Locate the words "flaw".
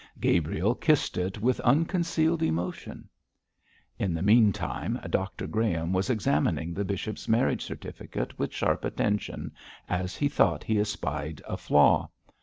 11.55-12.09